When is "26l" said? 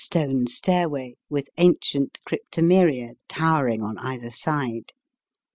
0.01-0.03